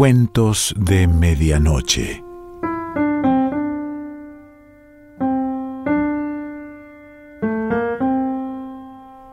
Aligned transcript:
Cuentos 0.00 0.74
de 0.78 1.06
Medianoche. 1.06 2.24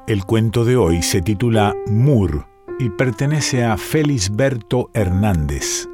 El 0.07 0.25
cuento 0.25 0.65
de 0.65 0.75
hoy 0.75 1.03
se 1.03 1.21
titula 1.21 1.73
Mur 1.87 2.47
y 2.79 2.89
pertenece 2.89 3.63
a 3.63 3.77
Felisberto 3.77 4.89
Hernández, 4.93 5.87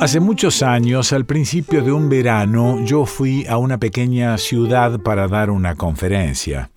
Hace 0.00 0.20
muchos 0.20 0.62
años, 0.62 1.12
al 1.12 1.26
principio 1.26 1.82
de 1.82 1.90
un 1.90 2.08
verano, 2.08 2.84
yo 2.84 3.04
fui 3.04 3.44
a 3.46 3.56
una 3.56 3.78
pequeña 3.78 4.38
ciudad 4.38 5.00
para 5.00 5.26
dar 5.26 5.50
una 5.50 5.74
conferencia. 5.74 6.70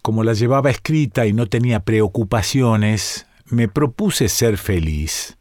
Como 0.00 0.24
la 0.24 0.32
llevaba 0.32 0.70
escrita 0.70 1.26
y 1.26 1.34
no 1.34 1.48
tenía 1.48 1.80
preocupaciones, 1.80 3.26
me 3.44 3.68
propuse 3.68 4.30
ser 4.30 4.56
feliz. 4.56 5.36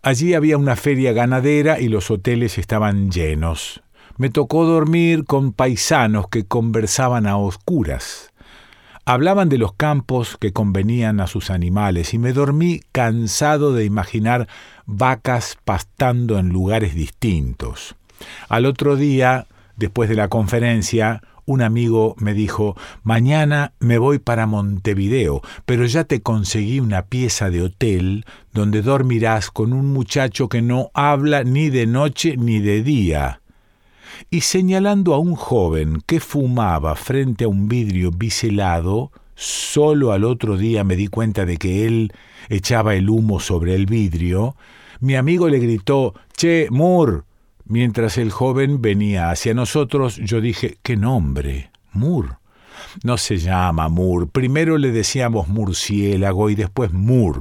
Allí 0.00 0.34
había 0.34 0.56
una 0.56 0.76
feria 0.76 1.12
ganadera 1.12 1.80
y 1.80 1.88
los 1.88 2.08
hoteles 2.12 2.56
estaban 2.56 3.10
llenos. 3.10 3.82
Me 4.16 4.30
tocó 4.30 4.64
dormir 4.64 5.24
con 5.24 5.52
paisanos 5.52 6.28
que 6.28 6.44
conversaban 6.44 7.26
a 7.26 7.36
oscuras. 7.36 8.32
Hablaban 9.06 9.50
de 9.50 9.58
los 9.58 9.74
campos 9.74 10.38
que 10.40 10.54
convenían 10.54 11.20
a 11.20 11.26
sus 11.26 11.50
animales 11.50 12.14
y 12.14 12.18
me 12.18 12.32
dormí 12.32 12.80
cansado 12.90 13.74
de 13.74 13.84
imaginar 13.84 14.48
vacas 14.86 15.58
pastando 15.62 16.38
en 16.38 16.48
lugares 16.48 16.94
distintos. 16.94 17.96
Al 18.48 18.64
otro 18.64 18.96
día, 18.96 19.46
después 19.76 20.08
de 20.08 20.14
la 20.14 20.28
conferencia, 20.28 21.20
un 21.44 21.60
amigo 21.60 22.14
me 22.18 22.32
dijo, 22.32 22.78
mañana 23.02 23.72
me 23.78 23.98
voy 23.98 24.18
para 24.18 24.46
Montevideo, 24.46 25.42
pero 25.66 25.84
ya 25.84 26.04
te 26.04 26.22
conseguí 26.22 26.80
una 26.80 27.02
pieza 27.02 27.50
de 27.50 27.60
hotel 27.60 28.24
donde 28.54 28.80
dormirás 28.80 29.50
con 29.50 29.74
un 29.74 29.92
muchacho 29.92 30.48
que 30.48 30.62
no 30.62 30.90
habla 30.94 31.44
ni 31.44 31.68
de 31.68 31.86
noche 31.86 32.38
ni 32.38 32.58
de 32.60 32.82
día 32.82 33.40
y 34.30 34.42
señalando 34.42 35.14
a 35.14 35.18
un 35.18 35.34
joven 35.34 36.02
que 36.06 36.20
fumaba 36.20 36.94
frente 36.94 37.44
a 37.44 37.48
un 37.48 37.68
vidrio 37.68 38.10
biselado, 38.10 39.12
solo 39.34 40.12
al 40.12 40.24
otro 40.24 40.56
día 40.56 40.84
me 40.84 40.96
di 40.96 41.08
cuenta 41.08 41.44
de 41.44 41.56
que 41.56 41.86
él 41.86 42.12
echaba 42.48 42.94
el 42.94 43.10
humo 43.10 43.40
sobre 43.40 43.74
el 43.74 43.86
vidrio, 43.86 44.56
mi 45.00 45.16
amigo 45.16 45.48
le 45.48 45.58
gritó 45.58 46.14
Che, 46.36 46.68
Moore. 46.70 47.22
Mientras 47.66 48.18
el 48.18 48.30
joven 48.30 48.82
venía 48.82 49.30
hacia 49.30 49.54
nosotros, 49.54 50.16
yo 50.16 50.40
dije 50.40 50.78
¿Qué 50.82 50.96
nombre? 50.96 51.70
Moore. 51.92 52.30
No 53.02 53.16
se 53.18 53.38
llama 53.38 53.88
Moore. 53.88 54.26
Primero 54.26 54.78
le 54.78 54.92
decíamos 54.92 55.48
murciélago 55.48 56.50
y 56.50 56.54
después 56.54 56.92
Moore. 56.92 57.40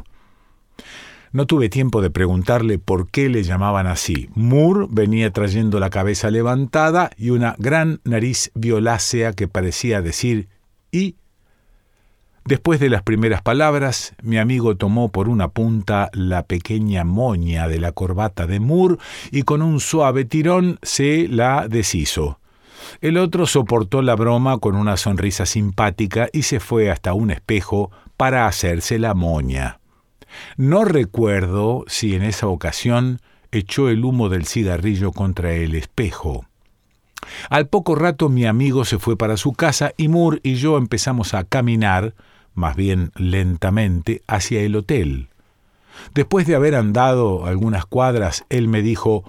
No 1.33 1.47
tuve 1.47 1.67
tiempo 1.67 2.03
de 2.03 2.11
preguntarle 2.11 2.77
por 2.77 3.09
qué 3.09 3.27
le 3.27 3.41
llamaban 3.41 3.87
así. 3.87 4.29
Moore 4.35 4.85
venía 4.87 5.31
trayendo 5.31 5.79
la 5.79 5.89
cabeza 5.89 6.29
levantada 6.29 7.09
y 7.17 7.31
una 7.31 7.55
gran 7.57 8.01
nariz 8.03 8.51
violácea 8.53 9.33
que 9.33 9.47
parecía 9.47 10.03
decir 10.03 10.47
y. 10.91 11.15
Después 12.45 12.79
de 12.79 12.89
las 12.89 13.01
primeras 13.01 13.41
palabras, 13.41 14.13
mi 14.21 14.37
amigo 14.37 14.75
tomó 14.77 15.11
por 15.11 15.27
una 15.27 15.47
punta 15.47 16.11
la 16.13 16.43
pequeña 16.43 17.03
moña 17.03 17.67
de 17.67 17.79
la 17.79 17.93
corbata 17.93 18.45
de 18.45 18.59
Moore 18.59 18.97
y 19.31 19.41
con 19.41 19.63
un 19.63 19.79
suave 19.79 20.25
tirón 20.25 20.77
se 20.83 21.27
la 21.29 21.67
deshizo. 21.67 22.39
El 23.01 23.17
otro 23.17 23.47
soportó 23.47 24.03
la 24.03 24.15
broma 24.15 24.59
con 24.59 24.75
una 24.75 24.97
sonrisa 24.97 25.47
simpática 25.47 26.27
y 26.31 26.43
se 26.43 26.59
fue 26.59 26.91
hasta 26.91 27.13
un 27.13 27.31
espejo 27.31 27.89
para 28.17 28.45
hacerse 28.45 28.99
la 28.99 29.15
moña. 29.15 29.79
No 30.57 30.85
recuerdo 30.85 31.85
si 31.87 32.15
en 32.15 32.23
esa 32.23 32.47
ocasión 32.47 33.19
echó 33.51 33.89
el 33.89 34.03
humo 34.03 34.29
del 34.29 34.45
cigarrillo 34.45 35.11
contra 35.11 35.53
el 35.53 35.75
espejo. 35.75 36.45
Al 37.49 37.67
poco 37.67 37.95
rato 37.95 38.29
mi 38.29 38.45
amigo 38.45 38.85
se 38.85 38.99
fue 38.99 39.17
para 39.17 39.37
su 39.37 39.53
casa 39.53 39.93
y 39.97 40.07
Moore 40.07 40.39
y 40.43 40.55
yo 40.55 40.77
empezamos 40.77 41.33
a 41.33 41.43
caminar, 41.43 42.13
más 42.53 42.75
bien 42.75 43.11
lentamente, 43.15 44.21
hacia 44.27 44.61
el 44.61 44.75
hotel. 44.75 45.29
Después 46.13 46.47
de 46.47 46.55
haber 46.55 46.75
andado 46.75 47.45
algunas 47.45 47.85
cuadras, 47.85 48.45
él 48.49 48.67
me 48.67 48.81
dijo 48.81 49.23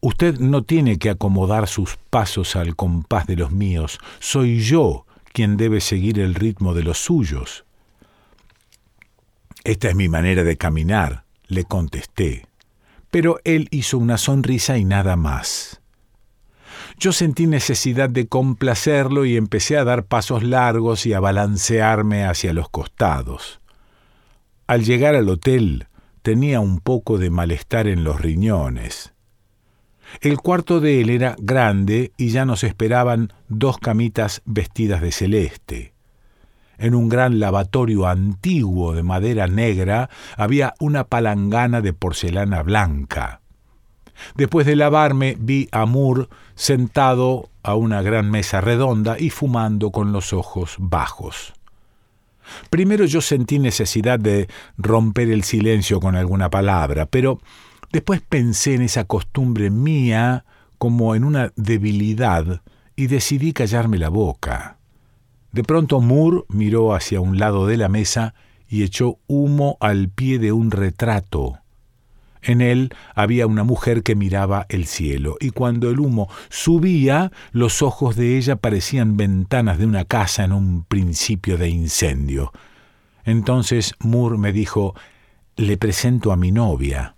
Usted 0.00 0.38
no 0.38 0.62
tiene 0.62 0.98
que 0.98 1.10
acomodar 1.10 1.68
sus 1.68 1.96
pasos 2.10 2.54
al 2.54 2.76
compás 2.76 3.26
de 3.26 3.36
los 3.36 3.50
míos, 3.50 3.98
soy 4.18 4.60
yo 4.60 5.06
quien 5.32 5.56
debe 5.56 5.80
seguir 5.80 6.18
el 6.20 6.34
ritmo 6.34 6.74
de 6.74 6.82
los 6.82 6.98
suyos. 6.98 7.65
Esta 9.66 9.88
es 9.88 9.96
mi 9.96 10.08
manera 10.08 10.44
de 10.44 10.56
caminar, 10.56 11.24
le 11.48 11.64
contesté. 11.64 12.46
Pero 13.10 13.40
él 13.42 13.66
hizo 13.72 13.98
una 13.98 14.16
sonrisa 14.16 14.78
y 14.78 14.84
nada 14.84 15.16
más. 15.16 15.80
Yo 16.98 17.10
sentí 17.10 17.48
necesidad 17.48 18.08
de 18.08 18.28
complacerlo 18.28 19.24
y 19.24 19.36
empecé 19.36 19.76
a 19.76 19.82
dar 19.82 20.04
pasos 20.04 20.44
largos 20.44 21.04
y 21.04 21.14
a 21.14 21.18
balancearme 21.18 22.24
hacia 22.24 22.52
los 22.52 22.68
costados. 22.68 23.60
Al 24.68 24.84
llegar 24.84 25.16
al 25.16 25.28
hotel 25.28 25.88
tenía 26.22 26.60
un 26.60 26.78
poco 26.78 27.18
de 27.18 27.30
malestar 27.30 27.88
en 27.88 28.04
los 28.04 28.20
riñones. 28.20 29.14
El 30.20 30.36
cuarto 30.36 30.78
de 30.78 31.00
él 31.00 31.10
era 31.10 31.34
grande 31.40 32.12
y 32.16 32.28
ya 32.28 32.44
nos 32.44 32.62
esperaban 32.62 33.32
dos 33.48 33.78
camitas 33.78 34.42
vestidas 34.44 35.00
de 35.00 35.10
celeste. 35.10 35.95
En 36.78 36.94
un 36.94 37.08
gran 37.08 37.40
lavatorio 37.40 38.06
antiguo 38.06 38.92
de 38.92 39.02
madera 39.02 39.46
negra 39.46 40.10
había 40.36 40.74
una 40.78 41.04
palangana 41.04 41.80
de 41.80 41.92
porcelana 41.92 42.62
blanca. 42.62 43.40
Después 44.34 44.66
de 44.66 44.76
lavarme 44.76 45.36
vi 45.38 45.68
a 45.72 45.86
Moore 45.86 46.28
sentado 46.54 47.50
a 47.62 47.74
una 47.74 48.02
gran 48.02 48.30
mesa 48.30 48.60
redonda 48.60 49.18
y 49.18 49.30
fumando 49.30 49.90
con 49.90 50.12
los 50.12 50.32
ojos 50.32 50.76
bajos. 50.78 51.52
Primero 52.70 53.04
yo 53.04 53.20
sentí 53.20 53.58
necesidad 53.58 54.18
de 54.18 54.48
romper 54.78 55.30
el 55.30 55.42
silencio 55.42 56.00
con 56.00 56.14
alguna 56.14 56.48
palabra, 56.48 57.06
pero 57.06 57.40
después 57.92 58.20
pensé 58.20 58.74
en 58.74 58.82
esa 58.82 59.04
costumbre 59.04 59.70
mía 59.70 60.44
como 60.78 61.14
en 61.14 61.24
una 61.24 61.52
debilidad 61.56 62.62
y 62.94 63.08
decidí 63.08 63.52
callarme 63.52 63.98
la 63.98 64.08
boca. 64.08 64.75
De 65.56 65.64
pronto 65.64 66.02
Moore 66.02 66.42
miró 66.50 66.94
hacia 66.94 67.22
un 67.22 67.38
lado 67.38 67.66
de 67.66 67.78
la 67.78 67.88
mesa 67.88 68.34
y 68.68 68.82
echó 68.82 69.20
humo 69.26 69.78
al 69.80 70.10
pie 70.10 70.38
de 70.38 70.52
un 70.52 70.70
retrato. 70.70 71.60
En 72.42 72.60
él 72.60 72.94
había 73.14 73.46
una 73.46 73.64
mujer 73.64 74.02
que 74.02 74.14
miraba 74.14 74.66
el 74.68 74.84
cielo, 74.84 75.38
y 75.40 75.52
cuando 75.52 75.88
el 75.88 75.98
humo 75.98 76.28
subía, 76.50 77.32
los 77.52 77.80
ojos 77.80 78.16
de 78.16 78.36
ella 78.36 78.56
parecían 78.56 79.16
ventanas 79.16 79.78
de 79.78 79.86
una 79.86 80.04
casa 80.04 80.44
en 80.44 80.52
un 80.52 80.84
principio 80.84 81.56
de 81.56 81.70
incendio. 81.70 82.52
Entonces 83.24 83.94
Moore 83.98 84.36
me 84.36 84.52
dijo, 84.52 84.94
le 85.56 85.78
presento 85.78 86.32
a 86.32 86.36
mi 86.36 86.52
novia. 86.52 87.14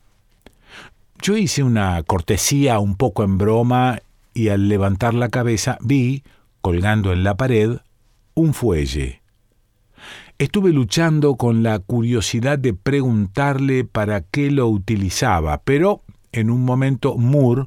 Yo 1.20 1.36
hice 1.36 1.64
una 1.64 2.00
cortesía 2.04 2.78
un 2.78 2.94
poco 2.94 3.24
en 3.24 3.36
broma 3.36 3.98
y 4.32 4.50
al 4.50 4.68
levantar 4.68 5.14
la 5.14 5.28
cabeza 5.28 5.76
vi, 5.80 6.22
colgando 6.60 7.12
en 7.12 7.24
la 7.24 7.36
pared, 7.36 7.78
un 8.38 8.54
fuelle. 8.54 9.20
Estuve 10.38 10.72
luchando 10.72 11.34
con 11.34 11.64
la 11.64 11.80
curiosidad 11.80 12.56
de 12.56 12.72
preguntarle 12.72 13.84
para 13.84 14.20
qué 14.20 14.52
lo 14.52 14.68
utilizaba, 14.68 15.62
pero 15.64 16.04
en 16.30 16.48
un 16.48 16.64
momento 16.64 17.16
Moore 17.16 17.66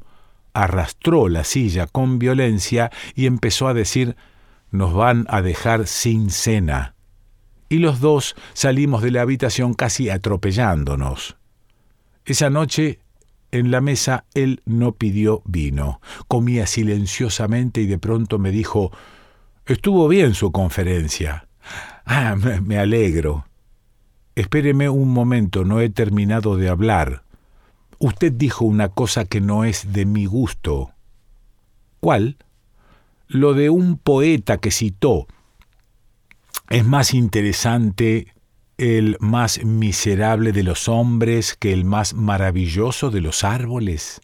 arrastró 0.54 1.28
la 1.28 1.44
silla 1.44 1.88
con 1.88 2.20
violencia 2.20 2.90
y 3.16 3.26
empezó 3.26 3.68
a 3.68 3.74
decir 3.74 4.16
nos 4.70 4.94
van 4.94 5.26
a 5.28 5.42
dejar 5.42 5.88
sin 5.88 6.30
cena. 6.30 6.96
Y 7.68 7.80
los 7.80 8.00
dos 8.00 8.36
salimos 8.54 9.02
de 9.02 9.12
la 9.12 9.24
habitación 9.24 9.74
casi 9.74 10.10
atropellándonos. 10.10 11.36
Esa 12.24 12.50
noche 12.50 13.00
en 13.52 13.72
la 13.72 13.82
mesa 13.82 14.24
él 14.34 14.62
no 14.66 14.94
pidió 14.94 15.42
vino. 15.44 16.00
Comía 16.30 16.66
silenciosamente 16.66 17.82
y 17.82 17.88
de 17.88 17.98
pronto 17.98 18.40
me 18.40 18.52
dijo 18.52 18.94
Estuvo 19.66 20.08
bien 20.08 20.34
su 20.34 20.52
conferencia. 20.52 21.48
Ah, 22.06 22.36
me, 22.36 22.78
alegro. 22.78 23.46
Espéreme 24.36 24.90
un 24.90 25.10
momento, 25.10 25.64
no 25.64 25.80
he 25.80 25.90
terminado 25.90 26.58
de 26.58 26.70
hablar. 26.70 27.24
Usted 28.00 28.32
dijo 28.32 28.66
una 28.66 28.90
cosa 28.90 29.26
que 29.26 29.42
no 29.42 29.64
es 29.64 29.94
de 29.94 30.06
mi 30.06 30.26
gusto. 30.26 30.92
¿Cuál? 32.00 32.38
Lo 33.28 33.54
de 33.54 33.70
un 33.70 33.98
poeta 33.98 34.58
que 34.58 34.72
citó. 34.72 35.28
Es 36.70 36.86
más 36.86 37.14
interesante 37.14 38.34
el 38.82 39.16
más 39.20 39.64
miserable 39.64 40.52
de 40.52 40.64
los 40.64 40.90
hombres 40.90 41.56
que 41.56 41.72
el 41.72 41.86
más 41.86 42.16
maravilloso 42.16 43.12
de 43.12 43.22
los 43.22 43.44
árboles? 43.44 44.22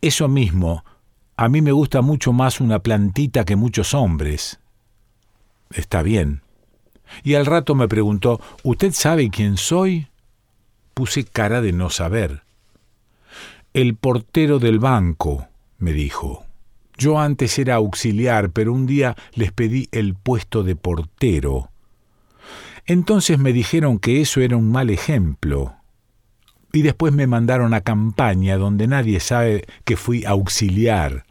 Eso 0.00 0.26
mismo, 0.26 0.84
a 1.36 1.48
mí 1.48 1.62
me 1.62 1.72
gusta 1.72 2.00
mucho 2.00 2.32
más 2.32 2.60
una 2.60 2.78
plantita 2.78 3.44
que 3.44 3.56
muchos 3.56 3.94
hombres. 3.94 4.60
Está 5.70 6.02
bien. 6.02 6.42
Y 7.22 7.34
al 7.34 7.46
rato 7.46 7.74
me 7.74 7.88
preguntó, 7.88 8.40
¿Usted 8.62 8.92
sabe 8.92 9.30
quién 9.30 9.56
soy? 9.56 10.08
Puse 10.94 11.24
cara 11.24 11.60
de 11.60 11.72
no 11.72 11.90
saber. 11.90 12.42
El 13.72 13.96
portero 13.96 14.60
del 14.60 14.78
banco, 14.78 15.48
me 15.78 15.92
dijo. 15.92 16.44
Yo 16.96 17.18
antes 17.18 17.58
era 17.58 17.74
auxiliar, 17.74 18.50
pero 18.50 18.72
un 18.72 18.86
día 18.86 19.16
les 19.34 19.50
pedí 19.50 19.88
el 19.90 20.14
puesto 20.14 20.62
de 20.62 20.76
portero. 20.76 21.70
Entonces 22.86 23.38
me 23.38 23.52
dijeron 23.52 23.98
que 23.98 24.20
eso 24.20 24.40
era 24.40 24.56
un 24.56 24.70
mal 24.70 24.90
ejemplo. 24.90 25.74
Y 26.74 26.82
después 26.82 27.14
me 27.14 27.28
mandaron 27.28 27.72
a 27.72 27.82
campaña 27.82 28.56
donde 28.56 28.88
nadie 28.88 29.20
sabe 29.20 29.64
que 29.84 29.96
fui 29.96 30.24
auxiliar. 30.24 31.24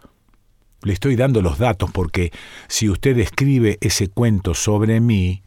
Le 0.83 0.93
estoy 0.93 1.17
dando 1.17 1.41
los 1.41 1.57
datos 1.57 1.91
porque 1.91 2.31
si 2.69 2.89
usted 2.89 3.17
escribe 3.17 3.77
ese 3.81 4.07
cuento 4.07 4.53
sobre 4.53 5.01
mí, 5.01 5.43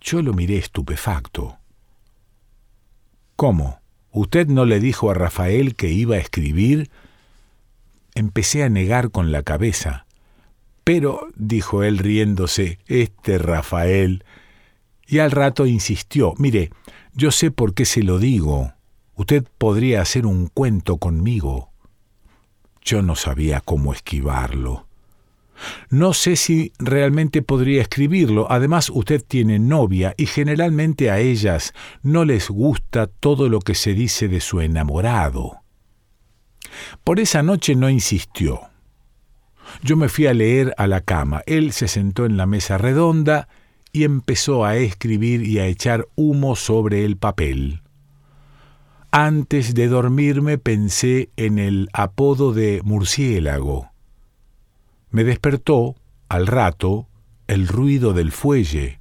yo 0.00 0.20
lo 0.20 0.34
miré 0.34 0.58
estupefacto. 0.58 1.58
¿Cómo? 3.36 3.78
¿Usted 4.10 4.48
no 4.48 4.64
le 4.64 4.80
dijo 4.80 5.12
a 5.12 5.14
Rafael 5.14 5.76
que 5.76 5.90
iba 5.92 6.16
a 6.16 6.20
escribir? 6.20 6.90
Empecé 8.16 8.64
a 8.64 8.68
negar 8.68 9.12
con 9.12 9.30
la 9.30 9.44
cabeza. 9.44 10.06
Pero, 10.82 11.28
dijo 11.36 11.84
él 11.84 11.98
riéndose, 11.98 12.80
este 12.88 13.38
Rafael. 13.38 14.24
Y 15.06 15.20
al 15.20 15.30
rato 15.30 15.66
insistió, 15.66 16.34
mire, 16.36 16.70
yo 17.14 17.30
sé 17.30 17.52
por 17.52 17.74
qué 17.74 17.84
se 17.84 18.02
lo 18.02 18.18
digo. 18.18 18.72
Usted 19.18 19.44
podría 19.58 20.00
hacer 20.00 20.26
un 20.26 20.46
cuento 20.46 20.98
conmigo. 20.98 21.72
Yo 22.82 23.02
no 23.02 23.16
sabía 23.16 23.60
cómo 23.60 23.92
esquivarlo. 23.92 24.86
No 25.90 26.14
sé 26.14 26.36
si 26.36 26.72
realmente 26.78 27.42
podría 27.42 27.82
escribirlo. 27.82 28.46
Además, 28.48 28.90
usted 28.90 29.20
tiene 29.26 29.58
novia 29.58 30.14
y 30.16 30.26
generalmente 30.26 31.10
a 31.10 31.18
ellas 31.18 31.74
no 32.00 32.24
les 32.24 32.48
gusta 32.48 33.08
todo 33.08 33.48
lo 33.48 33.58
que 33.58 33.74
se 33.74 33.92
dice 33.92 34.28
de 34.28 34.40
su 34.40 34.60
enamorado. 34.60 35.62
Por 37.02 37.18
esa 37.18 37.42
noche 37.42 37.74
no 37.74 37.90
insistió. 37.90 38.60
Yo 39.82 39.96
me 39.96 40.08
fui 40.08 40.28
a 40.28 40.32
leer 40.32 40.74
a 40.78 40.86
la 40.86 41.00
cama. 41.00 41.42
Él 41.46 41.72
se 41.72 41.88
sentó 41.88 42.24
en 42.24 42.36
la 42.36 42.46
mesa 42.46 42.78
redonda 42.78 43.48
y 43.90 44.04
empezó 44.04 44.64
a 44.64 44.76
escribir 44.76 45.42
y 45.42 45.58
a 45.58 45.66
echar 45.66 46.06
humo 46.14 46.54
sobre 46.54 47.04
el 47.04 47.16
papel. 47.16 47.82
Antes 49.10 49.72
de 49.72 49.88
dormirme 49.88 50.58
pensé 50.58 51.30
en 51.36 51.58
el 51.58 51.88
apodo 51.94 52.52
de 52.52 52.82
murciélago. 52.84 53.90
Me 55.10 55.24
despertó, 55.24 55.94
al 56.28 56.46
rato, 56.46 57.08
el 57.46 57.68
ruido 57.68 58.12
del 58.12 58.32
fuelle. 58.32 59.00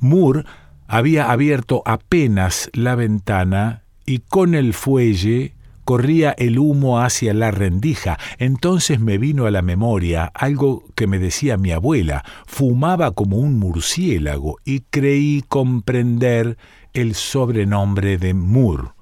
Moore 0.00 0.42
había 0.88 1.30
abierto 1.30 1.82
apenas 1.86 2.70
la 2.72 2.96
ventana 2.96 3.84
y 4.04 4.18
con 4.18 4.56
el 4.56 4.74
fuelle 4.74 5.54
corría 5.84 6.32
el 6.32 6.58
humo 6.58 6.98
hacia 6.98 7.32
la 7.32 7.52
rendija. 7.52 8.18
Entonces 8.38 8.98
me 8.98 9.16
vino 9.16 9.46
a 9.46 9.52
la 9.52 9.62
memoria 9.62 10.24
algo 10.34 10.82
que 10.96 11.06
me 11.06 11.20
decía 11.20 11.56
mi 11.56 11.70
abuela. 11.70 12.24
Fumaba 12.46 13.12
como 13.12 13.36
un 13.36 13.60
murciélago 13.60 14.56
y 14.64 14.80
creí 14.90 15.44
comprender 15.46 16.58
el 16.94 17.14
sobrenombre 17.14 18.18
de 18.18 18.34
Moore. 18.34 18.95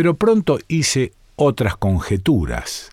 Pero 0.00 0.16
pronto 0.16 0.58
hice 0.66 1.12
otras 1.36 1.76
conjeturas. 1.76 2.88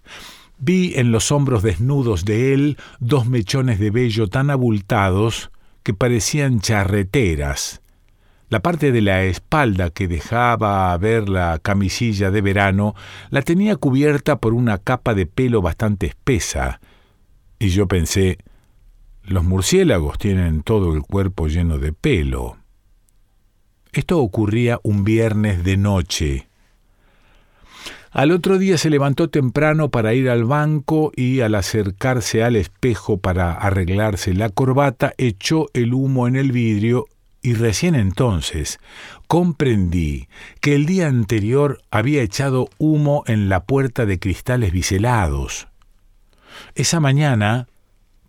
Vi 0.57 0.92
en 0.98 1.13
los 1.13 1.31
hombros 1.31 1.63
desnudos 1.63 2.25
de 2.25 2.54
él 2.54 2.77
dos 3.00 3.25
mechones 3.27 3.80
de 3.80 3.92
vello 3.92 4.27
tan 4.27 4.50
abultados 4.50 5.50
que 5.83 5.94
parecían 5.94 6.59
charreteras. 6.59 7.81
La 8.50 8.59
parte 8.59 8.92
de 8.92 9.00
la 9.00 9.24
espalda 9.24 9.89
que 9.89 10.09
dejaba 10.09 10.98
ver 10.98 11.30
la 11.30 11.59
camisilla 11.59 12.30
de 12.30 12.42
verano 12.42 12.94
la 13.30 13.42
tenía 13.42 13.77
cubierta 13.77 14.42
por 14.42 14.54
una 14.54 14.77
capa 14.77 15.13
de 15.13 15.27
pelo 15.27 15.62
bastante 15.62 16.07
espesa. 16.07 16.81
Y 17.57 17.69
yo 17.69 17.88
pensé, 17.88 18.38
los 19.24 19.45
murciélagos 19.45 20.18
tienen 20.18 20.62
todo 20.62 20.94
el 20.94 21.04
cuerpo 21.04 21.48
lleno 21.48 21.77
de 21.77 21.94
pelo. 21.94 22.57
Esto 23.94 24.19
ocurría 24.19 24.81
un 24.83 25.06
viernes 25.06 25.63
de 25.63 25.77
noche. 25.77 26.48
Al 28.18 28.31
otro 28.31 28.58
día 28.58 28.80
se 28.80 28.90
levantó 28.90 29.30
temprano 29.30 29.92
para 29.92 30.16
ir 30.16 30.28
al 30.31 30.44
banco 30.44 31.12
y 31.16 31.42
al 31.42 31.54
acercarse 31.54 32.44
al 32.44 32.56
espejo 32.56 33.18
para 33.18 33.54
arreglarse 33.54 34.34
la 34.34 34.50
corbata 34.50 35.14
echó 35.19 35.68
el 35.74 35.94
humo 35.94 36.28
en 36.28 36.36
el 36.36 36.52
vidrio 36.52 37.06
y 37.44 37.54
recién 37.54 37.94
entonces 37.94 38.80
comprendí 39.28 40.30
que 40.62 40.74
el 40.74 40.88
día 40.88 41.06
anterior 41.06 41.80
había 41.92 42.24
echado 42.24 42.69
humo 42.80 43.24
en 43.28 43.50
la 43.50 43.66
puerta 43.66 44.08
de 44.08 44.18
cristales 44.18 44.72
biselados. 44.72 45.68
Esa 46.74 47.00
mañana, 47.00 47.68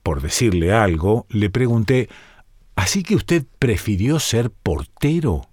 por 0.02 0.20
decirle 0.20 0.70
algo, 0.74 1.24
le 1.30 1.48
pregunté 1.48 2.10
¿Así 2.76 3.02
que 3.02 3.16
usted 3.16 3.46
prefirió 3.58 4.20
ser 4.20 4.50
portero? 4.50 5.48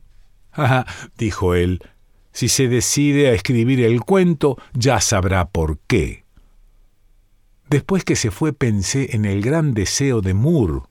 Ah, 0.52 0.86
dijo 1.18 1.56
él, 1.56 1.82
si 2.36 2.50
se 2.50 2.68
decide 2.68 3.30
a 3.30 3.32
escribir 3.32 3.80
el 3.80 4.02
cuento, 4.02 4.58
ya 4.74 5.00
sabrá 5.00 5.48
por 5.48 5.80
qué. 5.88 6.26
Después 7.70 8.04
que 8.04 8.18
se 8.18 8.30
fue 8.30 8.52
pensé 8.52 9.16
en 9.16 9.24
el 9.24 9.42
gran 9.42 9.74
deseo 9.74 10.20
de 10.20 10.34
Moore, 10.34 10.82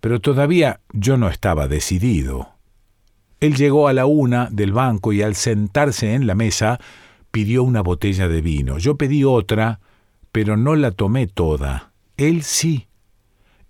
pero 0.00 0.20
todavía 0.20 0.80
yo 0.92 1.18
no 1.18 1.28
estaba 1.28 1.68
decidido. 1.68 2.48
Él 3.38 3.54
llegó 3.54 3.86
a 3.86 3.92
la 3.92 4.06
una 4.06 4.48
del 4.50 4.72
banco 4.72 5.12
y 5.12 5.22
al 5.22 5.36
sentarse 5.36 6.14
en 6.14 6.26
la 6.26 6.34
mesa 6.34 6.80
pidió 7.30 7.62
una 7.62 7.80
botella 7.80 8.26
de 8.26 8.40
vino. 8.40 8.78
Yo 8.78 8.96
pedí 8.96 9.22
otra, 9.22 9.78
pero 10.32 10.56
no 10.56 10.74
la 10.74 10.90
tomé 10.90 11.28
toda. 11.28 11.92
Él 12.16 12.42
sí. 12.42 12.88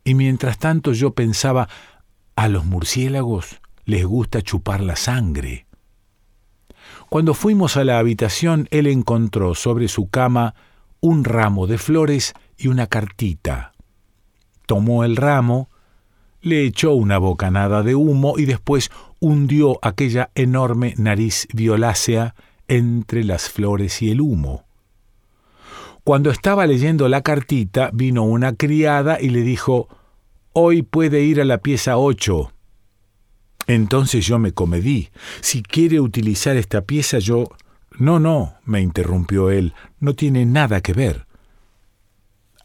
Y 0.02 0.14
mientras 0.14 0.58
tanto 0.58 0.94
yo 0.94 1.10
pensaba, 1.10 1.68
a 2.36 2.48
los 2.48 2.64
murciélagos 2.64 3.60
les 3.84 4.06
gusta 4.06 4.40
chupar 4.40 4.80
la 4.80 4.96
sangre. 4.96 5.65
Cuando 7.08 7.34
fuimos 7.34 7.76
a 7.76 7.84
la 7.84 7.98
habitación, 7.98 8.68
él 8.70 8.86
encontró 8.86 9.54
sobre 9.54 9.88
su 9.88 10.08
cama 10.08 10.54
un 11.00 11.24
ramo 11.24 11.66
de 11.66 11.78
flores 11.78 12.34
y 12.58 12.68
una 12.68 12.88
cartita. 12.88 13.72
Tomó 14.66 15.04
el 15.04 15.16
ramo, 15.16 15.68
le 16.40 16.64
echó 16.64 16.92
una 16.94 17.18
bocanada 17.18 17.82
de 17.82 17.94
humo 17.94 18.34
y 18.38 18.44
después 18.44 18.90
hundió 19.20 19.78
aquella 19.82 20.30
enorme 20.34 20.94
nariz 20.96 21.46
violácea 21.52 22.34
entre 22.68 23.24
las 23.24 23.48
flores 23.48 24.02
y 24.02 24.10
el 24.10 24.20
humo. 24.20 24.64
Cuando 26.02 26.30
estaba 26.30 26.66
leyendo 26.66 27.08
la 27.08 27.22
cartita, 27.22 27.90
vino 27.92 28.24
una 28.24 28.54
criada 28.54 29.20
y 29.20 29.28
le 29.28 29.42
dijo 29.42 29.88
Hoy 30.52 30.82
puede 30.82 31.22
ir 31.22 31.40
a 31.40 31.44
la 31.44 31.58
pieza 31.58 31.98
ocho. 31.98 32.52
Entonces 33.66 34.26
yo 34.26 34.38
me 34.38 34.52
comedí. 34.52 35.10
Si 35.40 35.62
quiere 35.62 36.00
utilizar 36.00 36.56
esta 36.56 36.82
pieza, 36.82 37.18
yo... 37.18 37.48
No, 37.98 38.20
no, 38.20 38.54
me 38.64 38.82
interrumpió 38.82 39.50
él, 39.50 39.72
no 40.00 40.14
tiene 40.14 40.44
nada 40.44 40.82
que 40.82 40.92
ver. 40.92 41.26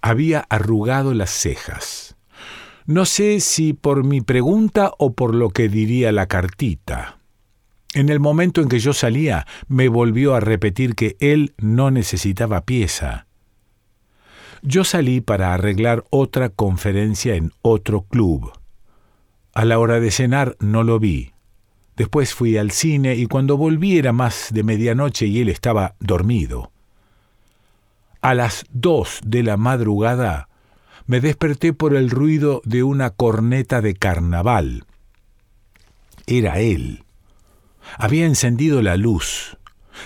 Había 0.02 0.46
arrugado 0.50 1.14
las 1.14 1.30
cejas. 1.30 2.16
No 2.86 3.06
sé 3.06 3.40
si 3.40 3.74
por 3.74 4.04
mi 4.04 4.22
pregunta 4.22 4.92
o 4.98 5.14
por 5.14 5.34
lo 5.34 5.50
que 5.50 5.70
diría 5.70 6.12
la 6.12 6.28
cartita. 6.28 7.20
En 7.94 8.10
el 8.10 8.20
momento 8.20 8.62
en 8.62 8.70
que 8.70 8.80
yo 8.80 8.94
salía, 8.94 9.46
me 9.68 9.88
volvió 9.88 10.34
a 10.36 10.40
repetir 10.40 10.96
que 10.96 11.16
él 11.20 11.54
no 11.58 11.92
necesitaba 11.92 12.66
pieza. 12.66 13.28
Yo 14.62 14.84
salí 14.84 15.22
para 15.22 15.54
arreglar 15.54 16.04
otra 16.10 16.50
conferencia 16.50 17.36
en 17.36 17.52
otro 17.62 18.04
club. 18.04 18.52
A 19.54 19.66
la 19.66 19.80
hora 19.80 20.00
de 20.00 20.12
cenar 20.12 20.56
no 20.60 20.84
lo 20.84 21.00
vi. 21.00 21.34
Después 21.98 22.34
fui 22.34 22.58
al 22.58 22.72
cine 22.72 23.16
y 23.16 23.26
cuando 23.26 23.58
volví 23.58 23.98
era 23.98 24.14
más 24.14 24.48
de 24.52 24.64
medianoche 24.64 25.28
y 25.28 25.42
él 25.42 25.50
estaba 25.50 25.96
dormido. 26.00 26.72
A 28.22 28.34
las 28.34 28.66
dos 28.72 29.20
de 29.26 29.44
la 29.44 29.58
madrugada 29.58 30.48
me 31.06 31.20
desperté 31.20 31.74
por 31.74 31.96
el 31.96 32.10
ruido 32.10 32.62
de 32.64 32.84
una 32.84 33.10
corneta 33.10 33.82
de 33.82 33.96
carnaval. 33.96 34.86
Era 36.28 36.60
él. 36.60 37.04
Había 37.98 38.26
encendido 38.26 38.82
la 38.82 38.96
luz, 38.96 39.58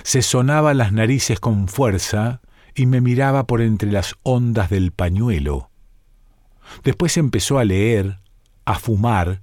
se 0.04 0.22
sonaba 0.22 0.74
las 0.74 0.92
narices 0.92 1.40
con 1.40 1.68
fuerza 1.68 2.42
y 2.74 2.86
me 2.88 3.02
miraba 3.02 3.46
por 3.46 3.62
entre 3.62 3.92
las 3.92 4.16
ondas 4.24 4.70
del 4.70 4.92
pañuelo. 4.92 5.70
Después 6.84 7.18
empezó 7.18 7.60
a 7.60 7.66
leer, 7.66 8.20
a 8.66 8.80
fumar 8.80 9.42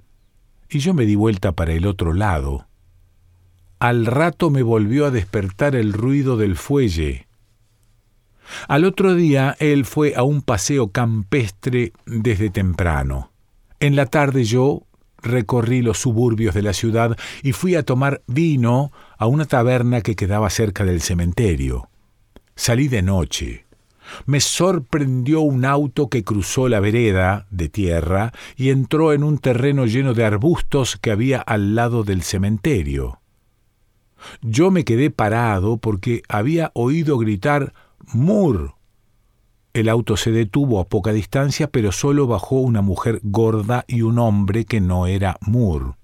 y 0.69 0.79
yo 0.79 0.95
me 0.95 1.07
di 1.07 1.14
vuelta 1.14 1.52
para 1.52 1.73
el 1.73 1.87
otro 1.87 2.12
lado. 2.12 2.67
Al 3.79 4.07
rato 4.07 4.50
me 4.50 4.62
volvió 4.62 5.07
a 5.07 5.11
despertar 5.11 5.75
el 5.75 5.93
ruido 5.93 6.37
del 6.37 6.57
fuelle. 6.57 7.26
Al 8.69 8.85
otro 8.85 9.14
día 9.14 9.57
él 9.59 9.85
fue 9.85 10.14
a 10.14 10.23
un 10.23 10.43
paseo 10.43 10.88
campestre 10.88 11.93
desde 12.07 12.50
temprano. 12.50 13.33
En 13.81 13.97
la 13.97 14.07
tarde 14.07 14.45
yo 14.45 14.87
recorrí 15.19 15.83
los 15.83 15.99
suburbios 15.99 16.55
de 16.55 16.62
la 16.62 16.73
ciudad 16.73 17.17
y 17.43 17.52
fui 17.52 17.75
a 17.75 17.85
tomar 17.85 18.23
vino 18.26 18.93
a 19.19 19.26
una 19.26 19.45
taberna 19.45 20.00
que 20.00 20.17
quedaba 20.17 20.50
cerca 20.50 20.85
del 20.85 21.00
cementerio. 21.00 21.88
Salí 22.55 22.88
de 22.88 23.02
noche. 23.02 23.67
Me 24.27 24.41
sorprendió 24.41 25.41
un 25.41 25.65
auto 25.65 26.09
que 26.09 26.25
cruzó 26.25 26.69
la 26.69 26.81
vereda 26.81 27.47
de 27.51 27.69
tierra 27.69 28.33
y 28.57 28.71
entró 28.71 29.13
en 29.13 29.25
un 29.25 29.39
terreno 29.39 29.87
lleno 29.87 30.15
de 30.15 30.25
arbustos 30.25 30.97
que 30.97 31.11
había 31.11 31.41
al 31.41 31.75
lado 31.75 32.05
del 32.05 32.23
cementerio. 32.23 33.21
Yo 34.41 34.71
me 34.71 34.85
quedé 34.85 35.11
parado 35.11 35.79
porque 35.79 36.23
había 36.29 36.71
oído 36.75 37.19
gritar 37.19 37.73
Mur. 38.13 38.75
El 39.75 39.89
auto 39.89 40.17
se 40.17 40.31
detuvo 40.33 40.81
a 40.81 40.89
poca 40.89 41.13
distancia, 41.13 41.67
pero 41.69 41.93
solo 41.93 42.27
bajó 42.27 42.57
una 42.57 42.83
mujer 42.83 43.21
gorda 43.23 43.85
y 43.89 44.03
un 44.03 44.19
hombre 44.19 44.65
que 44.65 44.81
no 44.81 45.07
era 45.07 45.39
Moore. 45.41 45.95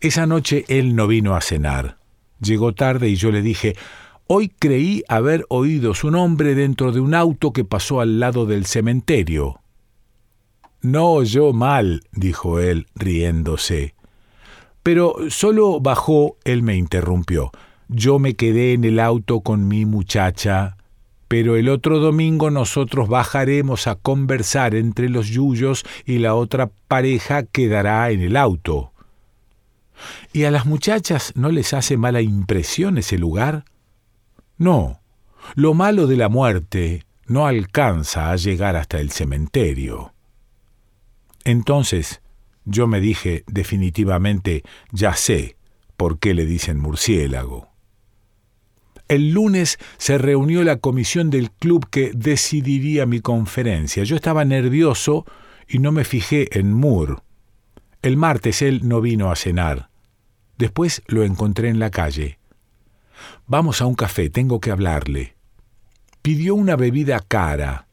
Esa 0.00 0.26
noche 0.26 0.64
él 0.68 0.94
no 0.94 1.06
vino 1.06 1.34
a 1.34 1.40
cenar. 1.40 1.98
Llegó 2.40 2.74
tarde 2.74 3.08
y 3.08 3.16
yo 3.16 3.30
le 3.30 3.42
dije, 3.42 3.76
Hoy 4.30 4.50
creí 4.50 5.04
haber 5.08 5.46
oído 5.48 5.94
su 5.94 6.10
nombre 6.10 6.54
dentro 6.54 6.92
de 6.92 7.00
un 7.00 7.14
auto 7.14 7.54
que 7.54 7.64
pasó 7.64 8.02
al 8.02 8.20
lado 8.20 8.44
del 8.44 8.66
cementerio. 8.66 9.62
No 10.82 11.12
oyó 11.12 11.54
mal, 11.54 12.02
dijo 12.12 12.60
él, 12.60 12.88
riéndose. 12.94 13.94
Pero 14.82 15.16
solo 15.30 15.80
bajó, 15.80 16.36
él 16.44 16.62
me 16.62 16.76
interrumpió. 16.76 17.52
Yo 17.88 18.18
me 18.18 18.34
quedé 18.34 18.74
en 18.74 18.84
el 18.84 19.00
auto 19.00 19.40
con 19.40 19.66
mi 19.66 19.86
muchacha, 19.86 20.76
pero 21.26 21.56
el 21.56 21.70
otro 21.70 21.98
domingo 21.98 22.50
nosotros 22.50 23.08
bajaremos 23.08 23.86
a 23.86 23.94
conversar 23.94 24.74
entre 24.74 25.08
los 25.08 25.28
yuyos 25.28 25.86
y 26.04 26.18
la 26.18 26.34
otra 26.34 26.70
pareja 26.86 27.44
quedará 27.44 28.10
en 28.10 28.20
el 28.20 28.36
auto. 28.36 28.92
¿Y 30.34 30.44
a 30.44 30.50
las 30.50 30.66
muchachas 30.66 31.32
no 31.34 31.50
les 31.50 31.72
hace 31.72 31.96
mala 31.96 32.20
impresión 32.20 32.98
ese 32.98 33.16
lugar? 33.16 33.64
No, 34.58 35.00
lo 35.54 35.72
malo 35.74 36.06
de 36.06 36.16
la 36.16 36.28
muerte 36.28 37.04
no 37.26 37.46
alcanza 37.46 38.30
a 38.30 38.36
llegar 38.36 38.76
hasta 38.76 39.00
el 39.00 39.10
cementerio. 39.10 40.12
Entonces 41.44 42.20
yo 42.64 42.86
me 42.86 43.00
dije 43.00 43.44
definitivamente, 43.46 44.62
ya 44.92 45.14
sé 45.14 45.56
por 45.96 46.18
qué 46.18 46.34
le 46.34 46.44
dicen 46.44 46.78
murciélago. 46.78 47.68
El 49.08 49.30
lunes 49.30 49.78
se 49.96 50.18
reunió 50.18 50.62
la 50.64 50.76
comisión 50.76 51.30
del 51.30 51.50
club 51.50 51.88
que 51.88 52.12
decidiría 52.14 53.06
mi 53.06 53.20
conferencia. 53.20 54.04
Yo 54.04 54.16
estaba 54.16 54.44
nervioso 54.44 55.24
y 55.66 55.78
no 55.78 55.92
me 55.92 56.04
fijé 56.04 56.58
en 56.58 56.74
Moore. 56.74 57.14
El 58.02 58.18
martes 58.18 58.60
él 58.60 58.86
no 58.86 59.00
vino 59.00 59.30
a 59.30 59.36
cenar. 59.36 59.88
Después 60.58 61.02
lo 61.06 61.24
encontré 61.24 61.70
en 61.70 61.78
la 61.78 61.90
calle. 61.90 62.37
Vamos 63.46 63.80
a 63.80 63.86
un 63.86 63.94
café, 63.94 64.30
tengo 64.30 64.60
que 64.60 64.70
hablarle. 64.70 65.36
Pidió 66.22 66.54
una 66.54 66.76
bebida 66.76 67.20
cara. 67.20 67.86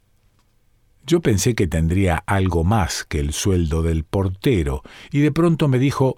Yo 1.06 1.22
pensé 1.22 1.56
que 1.56 1.68
tendría 1.68 2.24
algo 2.26 2.64
más 2.64 3.04
que 3.04 3.20
el 3.20 3.34
sueldo 3.34 3.84
del 3.84 4.04
portero, 4.04 4.82
y 5.12 5.20
de 5.20 5.32
pronto 5.32 5.68
me 5.68 5.80
dijo, 5.80 6.18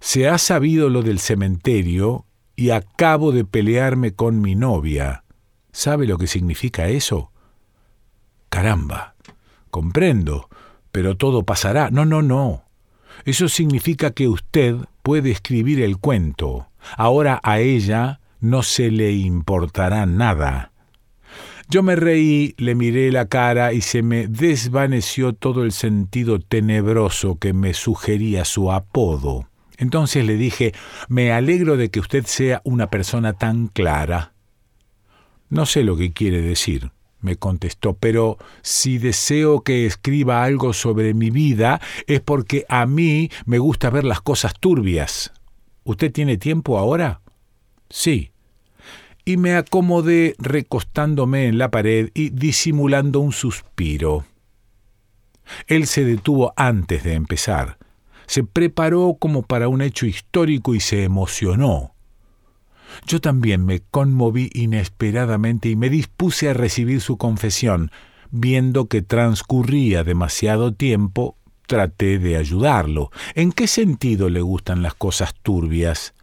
¿Se 0.00 0.28
ha 0.28 0.38
sabido 0.38 0.88
lo 0.88 1.02
del 1.02 1.18
cementerio 1.18 2.26
y 2.56 2.70
acabo 2.70 3.32
de 3.32 3.44
pelearme 3.44 4.14
con 4.14 4.40
mi 4.40 4.54
novia. 4.54 5.24
¿Sabe 5.72 6.06
lo 6.06 6.16
que 6.16 6.26
significa 6.26 6.88
eso? 6.88 7.30
Caramba, 8.48 9.14
comprendo, 9.70 10.48
pero 10.90 11.18
todo 11.18 11.44
pasará. 11.44 11.90
No, 11.90 12.06
no, 12.06 12.22
no. 12.22 12.64
Eso 13.24 13.48
significa 13.48 14.10
que 14.10 14.28
usted 14.28 14.76
puede 15.02 15.30
escribir 15.30 15.80
el 15.80 15.98
cuento. 15.98 16.68
Ahora 16.96 17.40
a 17.42 17.58
ella 17.60 18.20
no 18.40 18.62
se 18.62 18.90
le 18.90 19.12
importará 19.12 20.06
nada. 20.06 20.72
Yo 21.68 21.82
me 21.82 21.96
reí, 21.96 22.54
le 22.58 22.76
miré 22.76 23.10
la 23.10 23.26
cara 23.26 23.72
y 23.72 23.80
se 23.80 24.02
me 24.02 24.28
desvaneció 24.28 25.32
todo 25.32 25.64
el 25.64 25.72
sentido 25.72 26.38
tenebroso 26.38 27.38
que 27.38 27.52
me 27.52 27.74
sugería 27.74 28.44
su 28.44 28.70
apodo. 28.70 29.48
Entonces 29.76 30.24
le 30.24 30.36
dije, 30.36 30.72
me 31.08 31.32
alegro 31.32 31.76
de 31.76 31.90
que 31.90 31.98
usted 31.98 32.24
sea 32.24 32.62
una 32.64 32.88
persona 32.88 33.32
tan 33.32 33.66
clara. 33.66 34.32
No 35.48 35.66
sé 35.66 35.82
lo 35.82 35.96
que 35.96 36.12
quiere 36.12 36.40
decir, 36.40 36.92
me 37.20 37.36
contestó, 37.36 37.94
pero 37.94 38.38
si 38.62 38.98
deseo 38.98 39.62
que 39.62 39.86
escriba 39.86 40.44
algo 40.44 40.72
sobre 40.72 41.14
mi 41.14 41.30
vida 41.30 41.80
es 42.06 42.20
porque 42.20 42.64
a 42.68 42.86
mí 42.86 43.30
me 43.44 43.58
gusta 43.58 43.90
ver 43.90 44.04
las 44.04 44.20
cosas 44.20 44.54
turbias. 44.58 45.32
¿Usted 45.84 46.12
tiene 46.12 46.36
tiempo 46.36 46.78
ahora? 46.78 47.20
Sí. 47.88 48.30
Y 49.24 49.36
me 49.38 49.54
acomodé 49.54 50.34
recostándome 50.38 51.46
en 51.46 51.58
la 51.58 51.70
pared 51.70 52.10
y 52.14 52.30
disimulando 52.30 53.20
un 53.20 53.32
suspiro. 53.32 54.24
Él 55.66 55.86
se 55.86 56.04
detuvo 56.04 56.52
antes 56.56 57.02
de 57.02 57.14
empezar 57.14 57.78
se 58.26 58.44
preparó 58.44 59.16
como 59.18 59.42
para 59.42 59.68
un 59.68 59.82
hecho 59.82 60.06
histórico 60.06 60.74
y 60.74 60.80
se 60.80 61.04
emocionó. 61.04 61.94
Yo 63.06 63.20
también 63.20 63.64
me 63.64 63.80
conmoví 63.80 64.50
inesperadamente 64.54 65.68
y 65.68 65.76
me 65.76 65.90
dispuse 65.90 66.48
a 66.50 66.54
recibir 66.54 67.00
su 67.00 67.16
confesión. 67.16 67.90
Viendo 68.30 68.86
que 68.86 69.02
transcurría 69.02 70.04
demasiado 70.04 70.74
tiempo, 70.74 71.36
traté 71.66 72.18
de 72.18 72.36
ayudarlo. 72.36 73.10
¿En 73.34 73.52
qué 73.52 73.66
sentido 73.66 74.28
le 74.28 74.40
gustan 74.40 74.82
las 74.82 74.94
cosas 74.94 75.34
turbias? 75.42 76.14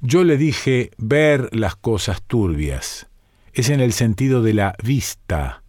Yo 0.00 0.24
le 0.24 0.36
dije 0.36 0.90
ver 0.96 1.48
las 1.52 1.74
cosas 1.74 2.22
turbias. 2.22 3.08
Es 3.52 3.68
en 3.68 3.80
el 3.80 3.92
sentido 3.92 4.42
de 4.42 4.54
la 4.54 4.76
vista. 4.82 5.62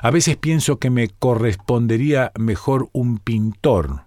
A 0.00 0.10
veces 0.10 0.36
pienso 0.36 0.78
que 0.78 0.90
me 0.90 1.08
correspondería 1.08 2.32
mejor 2.38 2.88
un 2.92 3.18
pintor. 3.18 4.06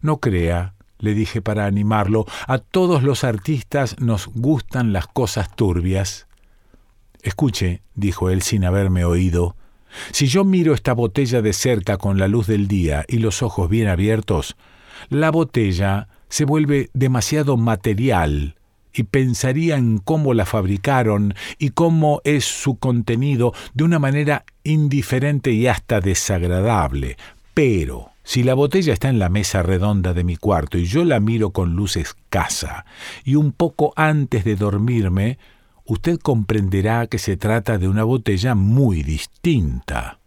No 0.00 0.18
crea, 0.18 0.74
le 0.98 1.14
dije 1.14 1.40
para 1.42 1.66
animarlo, 1.66 2.26
a 2.46 2.58
todos 2.58 3.02
los 3.02 3.24
artistas 3.24 3.96
nos 4.00 4.26
gustan 4.28 4.92
las 4.92 5.06
cosas 5.06 5.54
turbias. 5.54 6.26
Escuche, 7.22 7.82
dijo 7.94 8.30
él 8.30 8.42
sin 8.42 8.64
haberme 8.64 9.04
oído, 9.04 9.56
si 10.12 10.26
yo 10.26 10.44
miro 10.44 10.74
esta 10.74 10.92
botella 10.92 11.42
de 11.42 11.52
cerca 11.52 11.96
con 11.96 12.18
la 12.18 12.28
luz 12.28 12.46
del 12.46 12.68
día 12.68 13.04
y 13.08 13.18
los 13.18 13.42
ojos 13.42 13.68
bien 13.68 13.88
abiertos, 13.88 14.56
la 15.08 15.30
botella 15.30 16.08
se 16.28 16.44
vuelve 16.44 16.90
demasiado 16.92 17.56
material 17.56 18.56
y 18.92 19.04
pensaría 19.04 19.76
en 19.76 19.98
cómo 19.98 20.34
la 20.34 20.44
fabricaron 20.44 21.34
y 21.58 21.70
cómo 21.70 22.20
es 22.24 22.44
su 22.44 22.78
contenido 22.78 23.54
de 23.74 23.84
una 23.84 23.98
manera 23.98 24.44
indiferente 24.64 25.52
y 25.52 25.66
hasta 25.66 26.00
desagradable. 26.00 27.16
Pero 27.54 28.10
si 28.28 28.42
la 28.42 28.52
botella 28.52 28.92
está 28.92 29.08
en 29.08 29.18
la 29.18 29.30
mesa 29.30 29.62
redonda 29.62 30.12
de 30.12 30.22
mi 30.22 30.36
cuarto 30.36 30.76
y 30.76 30.84
yo 30.84 31.02
la 31.02 31.18
miro 31.18 31.48
con 31.52 31.74
luz 31.74 31.96
escasa 31.96 32.84
y 33.24 33.36
un 33.36 33.52
poco 33.52 33.94
antes 33.96 34.44
de 34.44 34.54
dormirme, 34.54 35.38
usted 35.86 36.18
comprenderá 36.18 37.06
que 37.06 37.16
se 37.18 37.38
trata 37.38 37.78
de 37.78 37.88
una 37.88 38.04
botella 38.04 38.54
muy 38.54 39.02
distinta. 39.02 40.18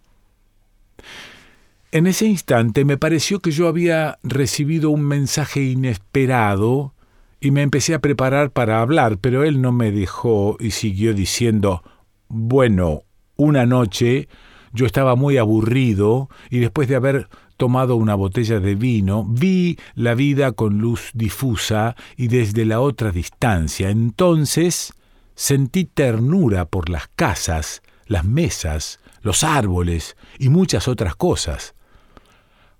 En 1.91 2.07
ese 2.07 2.25
instante 2.25 2.85
me 2.85 2.97
pareció 2.97 3.39
que 3.39 3.51
yo 3.51 3.67
había 3.67 4.17
recibido 4.23 4.89
un 4.89 5.03
mensaje 5.03 5.61
inesperado 5.61 6.95
y 7.39 7.51
me 7.51 7.61
empecé 7.61 7.93
a 7.93 7.99
preparar 7.99 8.49
para 8.49 8.81
hablar, 8.81 9.19
pero 9.19 9.43
él 9.43 9.61
no 9.61 9.71
me 9.71 9.91
dejó 9.91 10.57
y 10.59 10.71
siguió 10.71 11.13
diciendo, 11.13 11.83
bueno, 12.29 13.03
una 13.35 13.67
noche 13.67 14.27
yo 14.73 14.87
estaba 14.87 15.15
muy 15.15 15.37
aburrido 15.37 16.29
y 16.49 16.57
después 16.57 16.87
de 16.87 16.95
haber 16.95 17.27
tomado 17.61 17.95
una 17.95 18.15
botella 18.15 18.59
de 18.59 18.73
vino, 18.73 19.23
vi 19.23 19.77
la 19.93 20.15
vida 20.15 20.51
con 20.51 20.79
luz 20.79 21.11
difusa 21.13 21.95
y 22.17 22.27
desde 22.27 22.65
la 22.65 22.79
otra 22.79 23.11
distancia. 23.11 23.91
Entonces 23.91 24.95
sentí 25.35 25.85
ternura 25.85 26.65
por 26.65 26.89
las 26.89 27.07
casas, 27.15 27.83
las 28.07 28.25
mesas, 28.25 28.99
los 29.21 29.43
árboles 29.43 30.17
y 30.39 30.49
muchas 30.49 30.87
otras 30.87 31.15
cosas. 31.15 31.75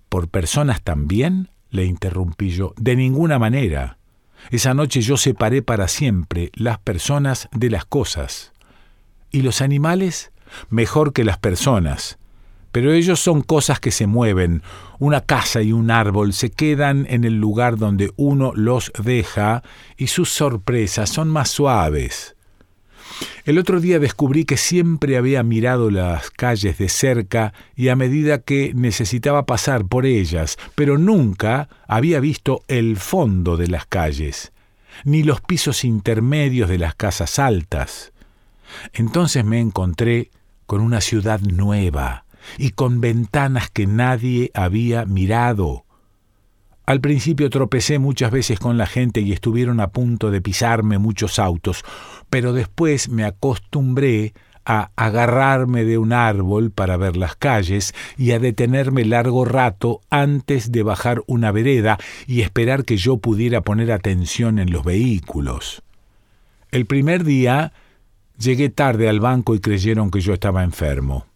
¿Por 0.08 0.26
personas 0.26 0.82
también? 0.82 1.50
le 1.70 1.84
interrumpí 1.84 2.50
yo. 2.50 2.74
De 2.76 2.96
ninguna 2.96 3.38
manera. 3.38 3.98
Esa 4.50 4.74
noche 4.74 5.00
yo 5.00 5.16
separé 5.16 5.62
para 5.62 5.86
siempre 5.86 6.50
las 6.54 6.80
personas 6.80 7.48
de 7.52 7.70
las 7.70 7.84
cosas. 7.84 8.52
¿Y 9.30 9.42
los 9.42 9.60
animales? 9.60 10.32
Mejor 10.70 11.12
que 11.12 11.22
las 11.22 11.38
personas 11.38 12.18
Pero 12.72 12.92
ellos 12.92 13.20
son 13.20 13.42
cosas 13.42 13.78
que 13.78 13.90
se 13.90 14.06
mueven. 14.06 14.62
Una 14.98 15.20
casa 15.20 15.62
y 15.62 15.72
un 15.72 15.90
árbol 15.90 16.32
se 16.32 16.50
quedan 16.50 17.06
en 17.08 17.24
el 17.24 17.38
lugar 17.38 17.76
donde 17.76 18.12
uno 18.16 18.52
los 18.54 18.90
deja 19.02 19.62
y 19.96 20.06
sus 20.08 20.30
sorpresas 20.30 21.10
son 21.10 21.28
más 21.28 21.50
suaves. 21.50 22.34
El 23.44 23.58
otro 23.58 23.80
día 23.80 23.98
descubrí 23.98 24.44
que 24.44 24.56
siempre 24.56 25.16
había 25.16 25.42
mirado 25.42 25.90
las 25.90 26.30
calles 26.30 26.78
de 26.78 26.88
cerca 26.88 27.52
y 27.76 27.88
a 27.88 27.96
medida 27.96 28.38
que 28.38 28.72
necesitaba 28.74 29.44
pasar 29.44 29.84
por 29.84 30.06
ellas, 30.06 30.56
pero 30.74 30.96
nunca 30.96 31.68
había 31.86 32.20
visto 32.20 32.62
el 32.68 32.96
fondo 32.96 33.56
de 33.56 33.68
las 33.68 33.86
calles, 33.86 34.52
ni 35.04 35.22
los 35.22 35.40
pisos 35.40 35.84
intermedios 35.84 36.68
de 36.68 36.78
las 36.78 36.94
casas 36.94 37.38
altas. 37.38 38.12
Entonces 38.92 39.44
me 39.44 39.60
encontré 39.60 40.30
con 40.66 40.80
una 40.80 41.00
ciudad 41.00 41.40
nueva 41.40 42.24
y 42.58 42.70
con 42.70 43.00
ventanas 43.00 43.70
que 43.70 43.86
nadie 43.86 44.50
había 44.54 45.04
mirado. 45.04 45.84
Al 46.84 47.00
principio 47.00 47.48
tropecé 47.48 47.98
muchas 47.98 48.32
veces 48.32 48.58
con 48.58 48.76
la 48.76 48.86
gente 48.86 49.20
y 49.20 49.32
estuvieron 49.32 49.80
a 49.80 49.90
punto 49.90 50.30
de 50.30 50.40
pisarme 50.40 50.98
muchos 50.98 51.38
autos, 51.38 51.84
pero 52.28 52.52
después 52.52 53.08
me 53.08 53.24
acostumbré 53.24 54.34
a 54.64 54.90
agarrarme 54.96 55.84
de 55.84 55.98
un 55.98 56.12
árbol 56.12 56.70
para 56.70 56.96
ver 56.96 57.16
las 57.16 57.36
calles 57.36 57.94
y 58.16 58.32
a 58.32 58.38
detenerme 58.38 59.04
largo 59.04 59.44
rato 59.44 60.00
antes 60.10 60.70
de 60.70 60.82
bajar 60.82 61.22
una 61.26 61.52
vereda 61.52 61.98
y 62.26 62.42
esperar 62.42 62.84
que 62.84 62.96
yo 62.96 63.16
pudiera 63.16 63.62
poner 63.62 63.92
atención 63.92 64.58
en 64.58 64.72
los 64.72 64.84
vehículos. 64.84 65.82
El 66.70 66.86
primer 66.86 67.24
día 67.24 67.72
llegué 68.38 68.70
tarde 68.70 69.08
al 69.08 69.20
banco 69.20 69.54
y 69.54 69.60
creyeron 69.60 70.10
que 70.10 70.20
yo 70.20 70.32
estaba 70.32 70.64
enfermo. 70.64 71.26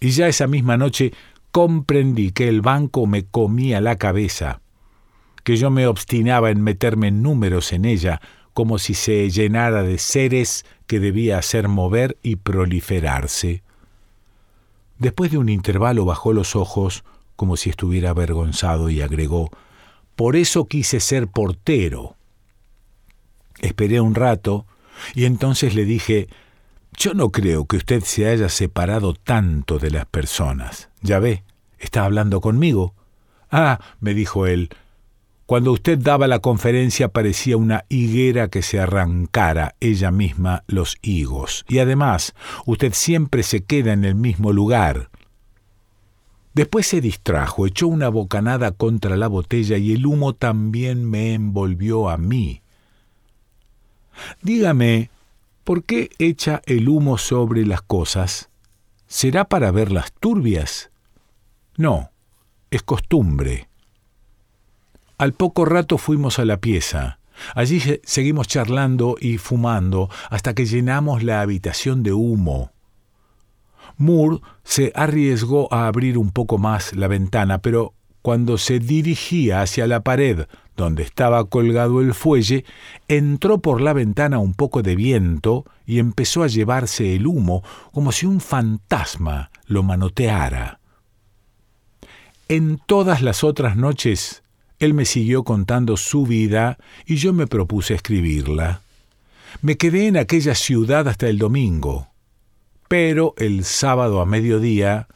Y 0.00 0.10
ya 0.10 0.26
esa 0.28 0.46
misma 0.46 0.76
noche 0.76 1.12
comprendí 1.52 2.32
que 2.32 2.48
el 2.48 2.62
banco 2.62 3.06
me 3.06 3.24
comía 3.24 3.80
la 3.80 3.96
cabeza 3.96 4.60
que 5.44 5.56
yo 5.56 5.70
me 5.70 5.86
obstinaba 5.86 6.50
en 6.50 6.62
meterme 6.62 7.10
números 7.10 7.72
en 7.72 7.84
ella, 7.84 8.20
como 8.52 8.78
si 8.78 8.94
se 8.94 9.30
llenara 9.30 9.82
de 9.82 9.98
seres 9.98 10.64
que 10.86 11.00
debía 11.00 11.38
hacer 11.38 11.68
mover 11.68 12.18
y 12.22 12.36
proliferarse. 12.36 13.62
Después 14.98 15.30
de 15.30 15.38
un 15.38 15.48
intervalo 15.48 16.04
bajó 16.04 16.32
los 16.32 16.56
ojos, 16.56 17.04
como 17.36 17.56
si 17.56 17.70
estuviera 17.70 18.10
avergonzado, 18.10 18.90
y 18.90 19.00
agregó 19.00 19.50
Por 20.14 20.36
eso 20.36 20.66
quise 20.66 21.00
ser 21.00 21.28
portero. 21.28 22.16
Esperé 23.60 24.00
un 24.00 24.14
rato, 24.14 24.66
y 25.14 25.24
entonces 25.24 25.74
le 25.74 25.84
dije 25.84 26.28
Yo 26.96 27.14
no 27.14 27.30
creo 27.30 27.66
que 27.66 27.76
usted 27.76 28.02
se 28.02 28.28
haya 28.28 28.48
separado 28.48 29.14
tanto 29.14 29.78
de 29.78 29.90
las 29.90 30.06
personas. 30.06 30.88
Ya 31.00 31.18
ve, 31.18 31.44
está 31.78 32.04
hablando 32.04 32.40
conmigo. 32.40 32.94
Ah, 33.50 33.80
me 34.00 34.14
dijo 34.14 34.46
él, 34.46 34.70
cuando 35.50 35.72
usted 35.72 35.98
daba 35.98 36.28
la 36.28 36.38
conferencia 36.38 37.08
parecía 37.08 37.56
una 37.56 37.84
higuera 37.88 38.46
que 38.46 38.62
se 38.62 38.78
arrancara 38.78 39.74
ella 39.80 40.12
misma 40.12 40.62
los 40.68 40.96
higos. 41.02 41.64
Y 41.68 41.80
además, 41.80 42.34
usted 42.66 42.92
siempre 42.92 43.42
se 43.42 43.64
queda 43.64 43.92
en 43.92 44.04
el 44.04 44.14
mismo 44.14 44.52
lugar. 44.52 45.10
Después 46.54 46.86
se 46.86 47.00
distrajo, 47.00 47.66
echó 47.66 47.88
una 47.88 48.08
bocanada 48.08 48.70
contra 48.70 49.16
la 49.16 49.26
botella 49.26 49.76
y 49.76 49.92
el 49.92 50.06
humo 50.06 50.34
también 50.34 51.08
me 51.10 51.34
envolvió 51.34 52.10
a 52.10 52.16
mí. 52.16 52.62
Dígame, 54.42 55.10
¿por 55.64 55.84
qué 55.84 56.10
echa 56.18 56.62
el 56.66 56.88
humo 56.88 57.18
sobre 57.18 57.66
las 57.66 57.82
cosas? 57.82 58.50
¿Será 59.06 59.44
para 59.44 59.70
verlas 59.70 60.12
turbias? 60.18 60.90
No, 61.76 62.10
es 62.70 62.82
costumbre. 62.82 63.68
Al 65.18 65.32
poco 65.32 65.64
rato 65.64 65.98
fuimos 65.98 66.38
a 66.38 66.44
la 66.44 66.58
pieza. 66.58 67.18
Allí 67.54 67.80
seguimos 68.04 68.48
charlando 68.48 69.16
y 69.20 69.38
fumando 69.38 70.08
hasta 70.28 70.54
que 70.54 70.66
llenamos 70.66 71.22
la 71.22 71.40
habitación 71.40 72.02
de 72.02 72.12
humo. 72.12 72.72
Moore 73.96 74.40
se 74.62 74.92
arriesgó 74.94 75.72
a 75.72 75.86
abrir 75.86 76.16
un 76.16 76.30
poco 76.30 76.58
más 76.58 76.94
la 76.94 77.08
ventana, 77.08 77.58
pero 77.58 77.94
cuando 78.22 78.58
se 78.58 78.78
dirigía 78.78 79.62
hacia 79.62 79.86
la 79.86 80.00
pared 80.02 80.46
donde 80.80 81.04
estaba 81.04 81.44
colgado 81.44 82.00
el 82.00 82.14
fuelle, 82.14 82.64
entró 83.06 83.58
por 83.58 83.80
la 83.80 83.92
ventana 83.92 84.38
un 84.38 84.54
poco 84.54 84.82
de 84.82 84.96
viento 84.96 85.64
y 85.86 85.98
empezó 85.98 86.42
a 86.42 86.48
llevarse 86.48 87.14
el 87.14 87.26
humo 87.26 87.62
como 87.92 88.10
si 88.10 88.26
un 88.26 88.40
fantasma 88.40 89.50
lo 89.66 89.82
manoteara. 89.82 90.80
En 92.48 92.80
todas 92.84 93.22
las 93.22 93.44
otras 93.44 93.76
noches 93.76 94.42
él 94.80 94.94
me 94.94 95.04
siguió 95.04 95.44
contando 95.44 95.96
su 95.96 96.26
vida 96.26 96.78
y 97.06 97.16
yo 97.16 97.32
me 97.32 97.46
propuse 97.46 97.94
escribirla. 97.94 98.80
Me 99.62 99.76
quedé 99.76 100.06
en 100.06 100.16
aquella 100.16 100.54
ciudad 100.54 101.06
hasta 101.06 101.28
el 101.28 101.38
domingo, 101.38 102.08
pero 102.88 103.34
el 103.36 103.64
sábado 103.64 104.20
a 104.20 104.26
mediodía 104.26 105.06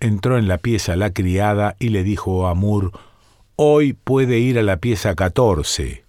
entró 0.00 0.36
en 0.36 0.48
la 0.48 0.58
pieza 0.58 0.96
la 0.96 1.12
criada 1.12 1.76
y 1.78 1.90
le 1.90 2.02
dijo 2.02 2.48
a 2.48 2.54
Moore, 2.54 2.88
Hoy 3.56 3.92
puede 3.92 4.40
ir 4.40 4.58
a 4.58 4.64
la 4.64 4.78
pieza 4.78 5.14
14. 5.14 6.04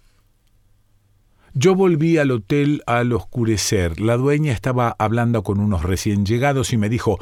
Yo 1.54 1.76
volví 1.76 2.18
al 2.18 2.32
hotel 2.32 2.82
al 2.86 3.12
oscurecer. 3.12 4.00
La 4.00 4.16
dueña 4.16 4.52
estaba 4.52 4.96
hablando 4.98 5.44
con 5.44 5.60
unos 5.60 5.84
recién 5.84 6.26
llegados 6.26 6.72
y 6.72 6.76
me 6.76 6.88
dijo, 6.88 7.20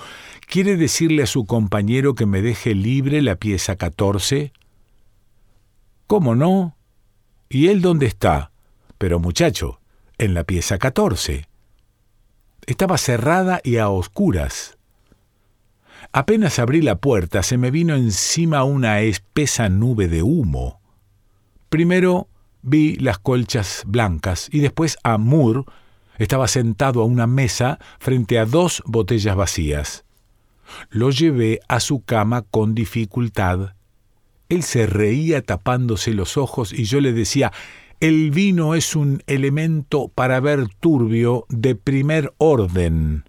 ¿Quiere 0.48 0.78
decirle 0.78 1.24
a 1.24 1.26
su 1.26 1.44
compañero 1.44 2.14
que 2.14 2.24
me 2.24 2.40
deje 2.40 2.74
libre 2.74 3.20
la 3.20 3.36
pieza 3.36 3.76
14? 3.76 4.54
¿Cómo 6.06 6.34
no? 6.34 6.74
¿Y 7.50 7.68
él 7.68 7.82
dónde 7.82 8.06
está? 8.06 8.50
Pero 8.96 9.18
muchacho, 9.18 9.78
en 10.16 10.32
la 10.32 10.44
pieza 10.44 10.78
14. 10.78 11.46
Estaba 12.64 12.96
cerrada 12.96 13.60
y 13.62 13.76
a 13.76 13.90
oscuras. 13.90 14.78
Apenas 16.16 16.58
abrí 16.58 16.80
la 16.80 16.96
puerta 16.96 17.42
se 17.42 17.58
me 17.58 17.70
vino 17.70 17.94
encima 17.94 18.64
una 18.64 19.00
espesa 19.00 19.68
nube 19.68 20.08
de 20.08 20.22
humo. 20.22 20.80
Primero 21.68 22.28
vi 22.62 22.96
las 22.96 23.18
colchas 23.18 23.82
blancas 23.86 24.48
y 24.50 24.60
después 24.60 24.96
a 25.02 25.18
Moore 25.18 25.64
estaba 26.18 26.48
sentado 26.48 27.02
a 27.02 27.04
una 27.04 27.26
mesa 27.26 27.78
frente 27.98 28.38
a 28.38 28.46
dos 28.46 28.82
botellas 28.86 29.36
vacías. 29.36 30.04
Lo 30.88 31.10
llevé 31.10 31.60
a 31.68 31.80
su 31.80 32.04
cama 32.04 32.42
con 32.42 32.74
dificultad 32.74 33.74
él 34.48 34.62
se 34.62 34.86
reía 34.86 35.42
tapándose 35.42 36.12
los 36.12 36.36
ojos 36.36 36.72
y 36.72 36.84
yo 36.84 37.00
le 37.00 37.12
decía, 37.12 37.52
el 38.00 38.30
vino 38.30 38.74
es 38.74 38.94
un 38.94 39.22
elemento 39.26 40.08
para 40.08 40.40
ver 40.40 40.68
turbio 40.80 41.46
de 41.48 41.74
primer 41.74 42.32
orden. 42.38 43.24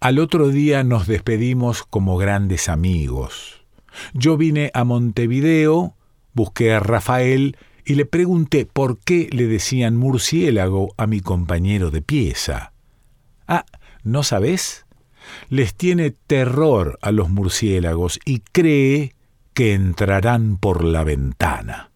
Al 0.00 0.18
otro 0.18 0.48
día 0.48 0.82
nos 0.82 1.06
despedimos 1.06 1.82
como 1.82 2.16
grandes 2.16 2.70
amigos. 2.70 3.66
Yo 4.14 4.38
vine 4.38 4.70
a 4.72 4.84
Montevideo, 4.84 5.94
busqué 6.32 6.72
a 6.72 6.80
Rafael 6.80 7.58
y 7.84 7.96
le 7.96 8.06
pregunté 8.06 8.64
por 8.64 8.98
qué 8.98 9.28
le 9.30 9.46
decían 9.46 9.96
murciélago 9.96 10.94
a 10.96 11.06
mi 11.06 11.20
compañero 11.20 11.90
de 11.90 12.00
pieza. 12.00 12.72
Ah, 13.46 13.66
¿no 14.02 14.22
sabes? 14.22 14.86
Les 15.50 15.74
tiene 15.74 16.12
terror 16.12 16.98
a 17.02 17.12
los 17.12 17.28
murciélagos 17.28 18.20
y 18.24 18.38
cree 18.40 19.14
que 19.52 19.74
entrarán 19.74 20.56
por 20.56 20.82
la 20.82 21.04
ventana. 21.04 21.90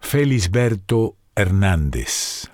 Felisberto 0.00 1.18
Hernández 1.36 2.53